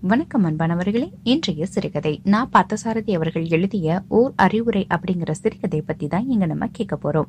வணக்கம் 0.00 0.44
அன்பானவர்களே 0.44 1.10
இன்றைய 1.22 1.66
சிறுகதை. 1.66 2.20
நான் 2.24 2.50
பார்த்தசாரதி 2.52 3.14
அவர்கள் 3.14 3.46
எழுதிய 3.46 4.02
ஓர் 4.08 4.32
அறிவுரை 4.36 4.86
அப்படிங்கிற 4.90 5.30
சிறுகதை 5.30 5.80
பத்தி 5.80 6.06
தான் 6.06 6.28
இங்க 6.28 6.46
நம்ம 6.46 6.66
கேட்க 6.72 6.98
போறோம். 7.02 7.26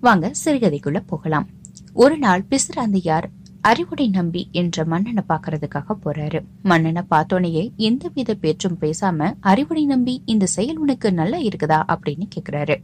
வாங்க 0.00 0.32
சிறுகதைக்குள்ள 0.44 1.02
போகலாம். 1.06 1.48
ஒரு 1.92 2.18
நாள் 2.18 2.46
பிசுராந்தியார் 2.50 3.22
அறிவுடை 3.60 4.10
நம்பி 4.10 4.48
என்ற 4.52 4.84
மன்னனை 4.84 5.22
பாக்குறதுக்காக 5.28 5.96
போறாரு. 6.04 6.44
மன்னனை 6.62 7.02
பார்த்தோனையே 7.10 7.74
எந்தவித 7.76 8.34
பேச்சும் 8.34 8.78
பேசாம 8.80 9.34
அறிவுடை 9.42 9.84
நம்பி 9.84 10.22
இந்த 10.24 10.46
செயல் 10.46 10.78
உனக்கு 10.78 11.12
நல்லா 11.12 11.38
இருக்குதா? 11.38 11.82
அப்படின்னு 11.88 12.28
கேக்குறாரு. 12.34 12.82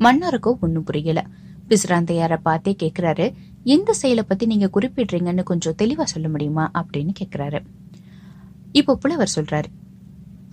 மன்னருக்கோ 0.00 0.60
ஒண்ணும் 0.60 0.84
புரியல. 0.84 1.26
பிசுராந்தையார 1.68 2.38
பார்த்தே 2.42 2.76
கேக்குறாரு 2.82 3.32
எந்த 3.64 3.92
செயலை 3.92 4.24
பத்தி 4.28 4.46
நீங்க 4.46 4.70
குறிப்பிடுறீங்கன்னு 4.74 5.42
கொஞ்சம் 5.42 5.74
தெளிவா 5.82 6.02
சொல்ல 6.02 6.28
முடியுமா? 6.28 6.70
அப்படின்னு 6.74 7.10
கேக்குறாரு. 7.20 7.60
இப்போ 8.72 8.96
புலவர் 8.96 9.32
சொல்றாரு 9.34 9.68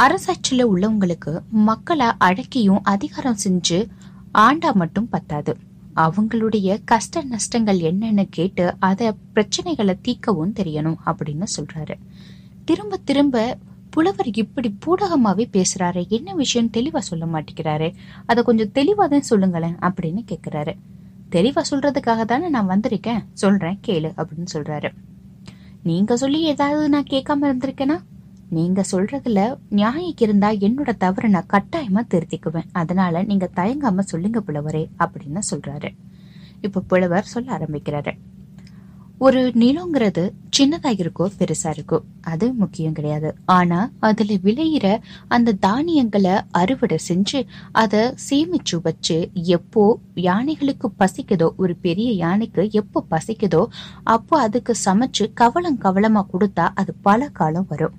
அரசாட்சியில 0.03 0.65
உள்ளவங்களுக்கு 0.73 1.31
மக்களை 1.49 2.05
அழக்கியும் 2.19 2.79
அதிகாரம் 2.83 3.37
செஞ்சு 3.43 3.89
ஆண்டா 4.37 4.71
மட்டும் 4.71 5.09
பத்தாது. 5.09 5.57
அவங்களுடைய 5.95 6.81
கஷ்ட 6.85 7.23
நஷ்டங்கள் 7.23 7.79
என்னன்னு 7.79 8.25
கேட்டு 8.29 8.75
அத 8.79 9.15
பிரச்சனைகளை 9.35 9.95
தீக்கவும் 10.07 10.53
தெரியணும் 10.55 10.95
அப்படின்னு 11.05 11.47
சொல்றாரு. 11.57 11.95
திரும்ப 12.65 12.97
திரும்ப 12.97 13.57
புலவர் 13.89 14.29
இப்படி 14.33 14.77
பூடகமாவே 14.85 15.45
பேசுறாரு. 15.57 16.07
என்ன 16.07 16.33
விஷயம் 16.33 16.70
தெளிவா 16.77 16.97
சொல்ல 16.97 17.25
மாட்டேங்கிறாரு. 17.25 17.93
அதை 18.25 18.43
கொஞ்சம் 18.43 18.73
தெளிவா 18.73 19.07
தான் 19.07 19.29
சொல்லுங்களேன் 19.31 19.77
அப்படின்னு 19.77 20.23
கேக்குறாரு. 20.31 20.75
தெளிவா 21.31 21.61
சொல்றதுக்காக 21.71 22.25
தானே 22.25 22.49
நான் 22.49 22.70
வந்திருக்கேன். 22.70 23.23
சொல்றேன் 23.33 23.79
கேளு 23.87 24.11
அப்படின்னு 24.17 24.45
சொல்றாரு. 24.53 24.91
நீங்க 25.83 26.17
சொல்லி 26.17 26.41
ஏதாவது 26.41 26.89
நான் 26.89 27.05
கேட்காம 27.09 27.43
இருந்திருக்கேனா? 27.43 28.01
நீங்க 28.49 28.83
சொல்றதுல 28.91 29.57
நியாயம் 29.70 30.13
இருந்தா 30.17 30.49
என்னோட 30.49 30.98
தவறு 30.98 31.29
நான் 31.29 31.45
கட்டாயமா 31.54 32.05
திருத்திக்குவேன். 32.09 32.65
அதனால 32.71 33.23
நீங்க 33.23 33.49
தயங்காம 33.55 33.99
சொல்லுங்க 33.99 34.39
புலவரே 34.39 34.89
அப்படின்னு 34.99 35.39
சொல்றாரு. 35.51 35.95
இப்ப 36.62 36.79
புலவர் 36.79 37.23
சொல்ல 37.23 37.57
ஆரம்பிக்கிறாரு. 37.57 38.17
ஒரு 39.21 39.39
நிலங்கிறது 39.62 40.21
சின்னதா 40.57 40.89
இருக்கோ 41.01 41.25
பெருசா 41.39 41.70
இருக்கோ 41.75 41.98
அது 42.21 42.53
முக்கியம் 42.53 42.93
கிடையாது. 42.93 43.29
ஆனா 43.45 43.79
அதுல 43.99 44.35
விளையிற 44.45 44.87
அந்த 45.27 45.55
தானியங்களை 45.65 46.35
அறுவடை 46.51 46.98
செஞ்சு 47.07 47.39
அதை 47.71 48.01
சேமிச்சு 48.29 48.77
வச்சு 48.84 49.17
எப்போ 49.34 49.84
யானைகளுக்கு 50.27 50.89
பசிக்குதோ 50.99 51.49
ஒரு 51.55 51.76
பெரிய 51.76 52.11
யானைக்கு 52.11 52.70
எப்போ 52.71 53.05
பசிக்குதோ 53.09 53.61
அப்போ 54.03 54.37
அதுக்கு 54.39 54.76
சமைச்சு 54.85 55.27
கவலம் 55.33 55.81
கவலமா 55.81 56.23
கொடுத்தா 56.33 56.67
அது 56.73 56.93
பல 57.01 57.29
காலம் 57.39 57.67
வரும். 57.70 57.98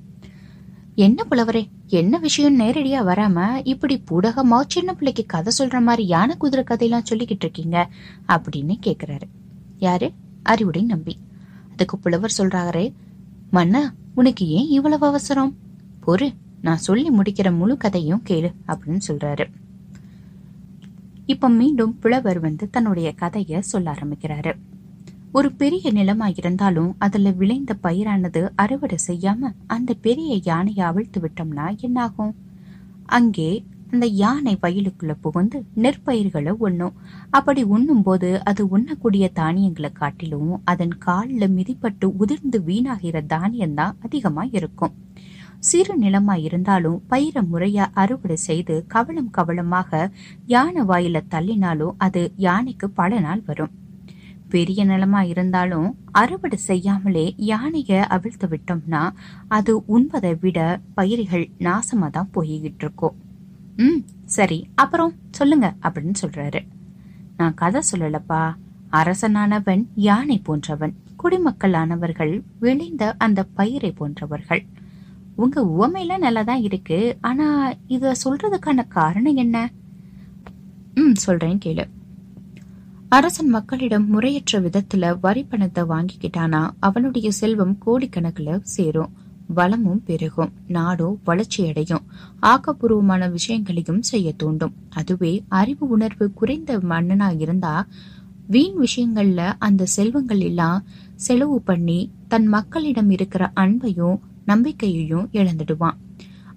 என்ன 0.95 1.25
புலவரே 1.31 1.63
என்ன 2.01 2.19
விஷயம் 2.19 2.59
நேரடியா 2.61 3.03
வராம 3.11 3.61
இப்படி 3.65 4.03
புடகமா 4.11 4.61
சின்ன 4.67 4.95
பிள்ளைக்கு 4.95 5.27
கதை 5.27 5.53
சொல்ற 5.59 5.83
மாதிரி 5.83 6.07
யானை 6.07 6.37
குதிரை 6.37 6.65
கதையெல்லாம் 6.65 7.09
சொல்லிக்கிட்டு 7.11 7.47
இருக்கீங்க 7.49 7.89
அப்படின்னு 8.29 8.77
கேக்குறாரு. 8.87 9.29
யாரு? 9.79 10.11
அறிவுடை 10.43 10.83
நம்பி. 10.83 11.19
அதுக்கு 11.73 11.99
புலவர் 11.99 12.35
சொல்றாரே 12.39 12.93
மன்னா 13.51 13.93
உனக்கு 14.15 14.47
ஏன் 14.47 14.69
இவ்வளவு 14.69 15.07
அவசரம்? 15.07 15.57
பொறு 16.07 16.35
நான் 16.63 16.77
சொல்லி 16.77 17.11
முடிக்கிற 17.11 17.57
முழு 17.57 17.77
கதையும் 17.77 18.23
கேளு 18.29 18.55
அப்படின்னு 18.67 19.01
சொல்றாரு. 19.09 19.51
இப்ப 21.27 21.49
மீண்டும் 21.49 21.99
புலவர் 21.99 22.41
வந்து 22.41 22.71
தன்னுடைய 22.71 23.15
கதைய 23.21 23.59
சொல்ல 23.59 23.91
ஆரம்பிக்கிறாரு. 23.91 24.57
ஒரு 25.33 25.53
பெரிய 25.53 25.93
நிலமா 25.93 26.33
இருந்தாலும் 26.37 26.97
அதுல 26.99 27.31
விளைந்த 27.31 27.77
பயிரானது 27.83 28.49
அறுவடை 28.55 28.99
செய்யாம 29.07 29.53
அந்த 29.67 29.95
பெரிய 29.95 30.41
யானையை 30.45 30.87
அவிழ்த்து 30.87 31.21
விட்டோம்னா 31.21 31.79
என்னாகும்? 31.79 32.35
அங்கே 33.07 33.65
அந்த 33.93 34.07
யானை 34.23 34.53
வயலுக்குள்ள 34.63 35.13
புகுந்து 35.25 35.59
நெற்பயிர்களை 35.85 36.53
உண்ணும். 36.67 36.95
அப்படி 37.37 37.63
உண்ணும் 37.75 38.03
போது 38.07 38.29
அது 38.51 38.63
உண்ணக்கூடிய 38.77 39.25
தானியங்களை 39.39 39.91
காட்டிலும் 39.93 40.53
அதன் 40.73 40.95
காலில் 41.07 41.55
மிதிப்பட்டு 41.57 42.09
உதிர்ந்து 42.23 42.59
வீணாகிற 42.69 43.27
தானியம் 43.35 43.77
தான் 43.81 43.97
அதிகமா 44.07 44.45
இருக்கும். 44.59 44.95
சிறு 45.69 45.95
நிலமா 46.03 46.35
இருந்தாலும் 46.47 47.01
பயிரை 47.13 47.43
முறையா 47.53 47.87
அறுவடை 48.03 48.37
செய்து 48.47 48.75
கவலம் 48.95 49.31
கவலமாக 49.39 50.11
யானை 50.55 50.83
வாயில 50.91 51.23
தள்ளினாலும் 51.35 51.97
அது 52.07 52.23
யானைக்கு 52.47 52.89
பல 53.01 53.21
நாள் 53.27 53.43
வரும். 53.49 53.73
பெரிய 54.55 54.85
நிலமா 54.85 55.21
இருந்தாலும் 55.33 55.89
அறுவடை 56.23 56.59
செய்யாமலே 56.69 57.27
யானைய 57.51 58.01
அவிழ்த்து 58.17 58.47
விட்டோம்னா 58.53 59.03
அது 59.59 59.75
உண்பதை 59.97 60.33
விட 60.45 60.59
பயிர்கள் 61.01 61.45
நாசமா 61.67 62.09
தான் 62.17 62.33
போய்கிட்டு 62.37 62.85
இருக்கும். 62.85 63.17
ம் 63.77 64.01
சரி 64.25 64.69
அப்புறம் 64.75 65.15
சொல்லுங்க 65.31 65.75
அப்படின்னு 65.83 66.13
சொல்றாரு. 66.23 66.67
நான் 67.37 67.55
கதை 67.55 67.83
சொல்லலப்பா. 67.93 68.55
அரசனானவன் 68.91 69.87
யானை 69.95 70.39
போன்றவன் 70.39 70.95
குடிமக்களானவர்கள் 71.23 72.43
விளைந்த 72.59 73.15
அந்த 73.19 73.45
பயிரை 73.45 73.93
போன்றவர்கள். 73.93 74.67
உங்க 75.37 75.63
உவமையில 75.63 76.19
நல்லதான் 76.19 76.63
இருக்கு 76.63 77.17
ஆனா 77.21 77.73
இத 77.87 78.15
சொல்றதுக்கான 78.25 78.89
காரணம் 78.89 79.37
என்ன? 79.37 79.71
ம் 80.95 81.15
சொல்றேன் 81.15 81.59
கேளு. 81.65 81.89
அரசன் 83.09 83.49
மக்களிடம் 83.49 84.07
முறையற்ற 84.07 84.61
விதத்துல 84.61 85.17
வரி 85.21 85.45
பணத்தை 85.45 85.85
வாங்கிக்கிட்டானா 85.85 86.71
அவனுடைய 86.81 87.31
செல்வம் 87.31 87.79
கோடிக்கணக்குல 87.87 88.61
சேரும். 88.63 89.13
வளமும் 89.55 90.03
பெருகும் 90.05 90.53
நாடும் 90.69 91.21
வளர்ச்சி 91.25 91.61
அடையும். 91.69 92.05
ஆக்கப்பூர்வமான 92.43 93.31
விஷயங்களையும் 93.31 94.03
செய்ய 94.03 94.33
தூண்டும். 94.33 94.75
அதுவே 94.91 95.33
அறிவு 95.49 95.89
உணர்வு 95.89 96.33
குறைந்த 96.33 96.79
மன்னனா 96.79 97.29
இருந்தா 97.39 97.75
வீண் 98.47 98.77
விஷயங்கள்ல 98.81 99.53
அந்த 99.59 99.87
செல்வங்கள் 99.87 100.41
எல்லாம் 100.41 100.85
செலவு 101.17 101.61
பண்ணி 101.61 101.99
தன் 102.29 102.47
மக்களிடம் 102.47 103.11
இருக்கிற 103.11 103.53
அன்பையும் 103.57 104.19
நம்பிக்கையையும் 104.47 105.29
இழந்துடுவான். 105.33 105.99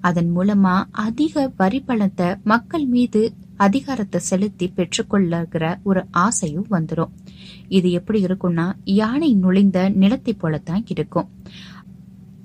அதன் 0.02 0.32
மூலமா 0.36 0.76
அதிக 0.92 1.52
வரி 1.58 1.80
பணத்தை 1.80 2.30
மக்கள் 2.44 2.86
மீது 2.86 3.22
அதிகாரத்தை 3.58 4.20
செலுத்தி 4.22 4.66
பெற்றுக்கொள்ளுகிற 4.76 5.66
ஒரு 5.84 6.02
ஆசையும் 6.12 6.66
வந்துடும் 6.72 7.14
இது 7.68 7.92
எப்படி 7.92 8.20
இருக்கும்னா 8.24 8.66
யானை 8.84 9.30
நுழைந்த 9.34 9.90
நிலத்தை 9.90 10.34
போலத்தான் 10.34 10.84
இருக்கும். 10.88 11.30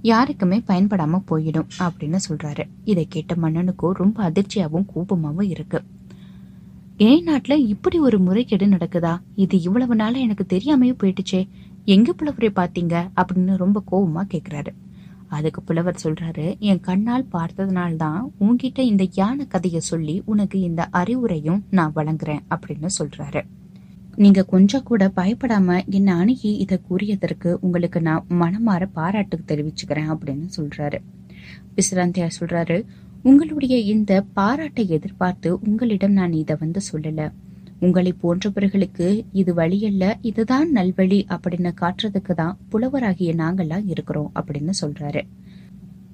யாருக்குமே 0.03 0.63
பயன்படாம 0.67 1.23
போயிடும் 1.31 1.67
அப்படின்னு 1.79 2.19
சொல்றாரு. 2.29 2.65
இதை 2.85 3.07
கேட்ட 3.09 3.35
மன்னனுக்கும் 3.35 3.91
ரொம்ப 3.91 4.31
அதிர்ச்சியாவும் 4.31 4.85
கோபமாவும் 4.95 5.43
இருக்கு. 5.43 5.83
ஏன் 6.97 7.27
நாட்டுல 7.27 7.53
இப்படி 7.53 7.99
ஒரு 7.99 8.19
முறைகேடு 8.19 8.67
நடக்குதா? 8.67 9.19
இது 9.35 9.61
இவ்வளவு 9.61 9.95
நாளா 9.95 10.19
எனக்கு 10.19 10.47
தெரியாமையே 10.49 10.95
போயிட்டுச்சே. 11.03 11.49
எங்க 11.85 12.13
புலவரை 12.13 12.51
பாத்தீங்க 12.57 13.11
அப்படின்னு 13.17 13.57
ரொம்ப 13.57 13.83
கோபமா 13.91 14.27
கேக்குறாரு. 14.35 14.67
அதுக்கு 15.29 15.63
புலவர் 15.63 16.01
சொல்றாரு 16.03 16.59
என் 16.59 16.81
கண்ணால் 16.81 17.27
பார்த்ததுனால்தான் 17.33 18.21
உன்கிட்ட 18.41 18.79
இந்த 18.79 19.09
யானை 19.13 19.47
கதையை 19.47 19.81
சொல்லி 19.81 20.23
உனக்கு 20.25 20.61
இந்த 20.61 20.89
அறிவுரையும் 20.93 21.63
நான் 21.71 21.93
வழங்குறேன் 21.97 22.41
அப்படின்னு 22.51 22.89
சொல்றாரு. 22.99 23.43
நீங்க 24.23 24.43
கொஞ்சம் 24.45 24.83
கூட 24.83 25.03
பயப்படாம 25.17 25.85
என்ன 25.89 26.17
அணுகி 26.17 26.57
இதை 26.57 26.77
கூறியதற்கு 26.89 27.51
உங்களுக்கு 27.61 28.01
நான் 28.01 28.25
மனமாற 28.41 28.89
பாராட்டு 28.93 29.37
தெரிவிச்சுக்கிறேன் 29.47 30.09
அப்படின்னு 30.15 30.47
சொல்றாரு. 30.57 30.99
பிசிராந்தியா 31.77 32.29
சொல்றாரு 32.41 32.79
உங்களுடைய 33.23 33.77
இந்த 33.93 34.13
பாராட்டை 34.33 34.89
எதிர்பார்த்து 34.89 35.59
உங்களிடம் 35.61 36.13
நான் 36.13 36.33
இதை 36.33 36.57
வந்து 36.61 36.81
சொல்லல. 36.93 37.31
உங்களை 37.81 38.15
போன்றவர்களுக்கு 38.23 39.09
இது 39.33 39.55
வழியல்ல 39.55 40.15
இதுதான் 40.23 40.69
நல்வழி 40.75 41.21
அப்படின்னு 41.35 41.73
காட்டுறதுக்கு 41.81 42.35
தான் 42.35 42.59
புலவராகிய 42.73 43.35
நாங்கள்லாம் 43.43 43.87
இருக்கிறோம் 43.87 44.31
அப்படின்னு 44.35 44.75
சொல்றாரு. 44.81 45.23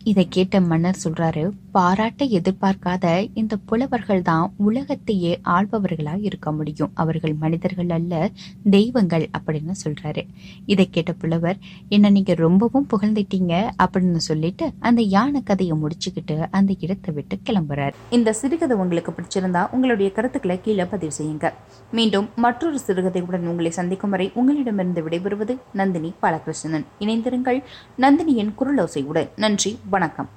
இதை 0.05 0.27
கேட்ட 0.29 0.61
மன்னர் 0.61 0.99
சொல்றாரு 1.05 1.43
பாராட்ட 1.73 2.25
எதிர்பார்க்காத 2.25 3.05
இந்த 3.35 3.57
புலவர்கள் 3.57 4.23
தான் 4.23 4.53
உலகத்தையே 4.57 5.41
ஆள்பவர்களா 5.45 6.15
இருக்க 6.21 6.53
முடியும். 6.53 6.91
அவர்கள் 6.95 7.35
மனிதர்கள் 7.35 7.89
அல்ல 7.89 8.31
தெய்வங்கள் 8.71 9.29
அப்படின்னு 9.39 9.75
சொல்றாரு. 9.85 10.23
இதை 10.67 10.91
கேட்ட 10.91 11.13
புலவர் 11.13 11.57
என்ன 11.89 12.11
நீங்க 12.11 12.35
ரொம்பவும் 12.35 12.87
புகழ்ந்துட்டீங்க 12.91 13.55
அப்படின்னு 13.85 14.17
சொல்லிட்டு 14.17 14.73
அந்த 14.81 15.03
யானை 15.03 15.43
கதையை 15.43 15.77
முடிச்சுக்கிட்டு 15.79 16.37
அந்த 16.51 16.75
இடத்தை 16.79 17.15
விட்டு 17.15 17.39
கிளம்புறாரு. 17.51 17.93
இந்த 18.11 18.33
சிறுகதை 18.33 18.77
உங்களுக்கு 18.77 19.13
பிடிச்சிருந்தா 19.13 19.71
உங்களுடைய 19.71 20.13
கருத்துக்களை 20.13 20.61
கீழே 20.61 20.85
பதிவு 20.85 21.13
செய்யுங்க. 21.19 21.53
மீண்டும் 21.91 22.29
மற்றொரு 22.37 22.79
சிறுகதையுடன் 22.87 23.51
உங்களை 23.55 23.71
சந்திக்கும் 23.71 24.11
வரை 24.11 24.31
உங்களிடமிருந்து 24.35 25.03
விடைபெறுவது 25.09 25.57
நந்தினி 25.73 26.13
பாலகிருஷ்ணன். 26.23 26.87
இணைந்திருங்கள் 26.99 27.63
நந்தினியின் 27.99 28.55
குரலோசையுடன். 28.59 29.29
நன்றி 29.37 29.79
வணக்கம். 29.95 30.29